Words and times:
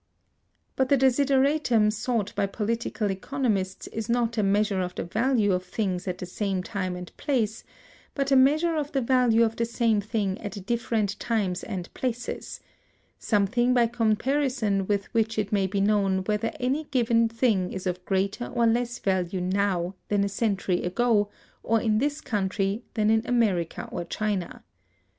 But 0.75 0.89
the 0.89 0.97
desideratum 0.97 1.91
sought 1.91 2.33
by 2.33 2.47
political 2.47 3.11
economists 3.11 3.85
is 3.89 4.09
not 4.09 4.35
a 4.35 4.41
measure 4.41 4.81
of 4.81 4.95
the 4.95 5.03
value 5.03 5.51
of 5.53 5.63
things 5.63 6.07
at 6.07 6.17
the 6.17 6.25
same 6.25 6.63
time 6.63 6.95
and 6.95 7.15
place, 7.17 7.63
but 8.15 8.31
a 8.31 8.35
measure 8.35 8.75
of 8.75 8.91
the 8.93 9.01
value 9.01 9.43
of 9.43 9.55
the 9.57 9.65
same 9.65 10.01
thing 10.01 10.41
at 10.41 10.65
different 10.65 11.19
times 11.19 11.61
and 11.63 11.93
places: 11.93 12.61
something 13.19 13.75
by 13.75 13.85
comparison 13.85 14.87
with 14.87 15.05
which 15.13 15.37
it 15.37 15.51
may 15.51 15.67
be 15.67 15.79
known 15.81 16.23
whether 16.23 16.51
any 16.59 16.85
given 16.85 17.29
thing 17.29 17.71
is 17.71 17.85
of 17.85 18.03
greater 18.03 18.47
or 18.47 18.65
less 18.65 18.97
value 18.97 19.39
now 19.39 19.93
than 20.07 20.23
a 20.23 20.29
century 20.29 20.81
ago, 20.81 21.29
or 21.61 21.79
in 21.79 21.99
this 21.99 22.21
country 22.21 22.83
than 22.95 23.11
in 23.11 23.21
America 23.27 23.87
or 23.91 24.03
China. 24.03 24.63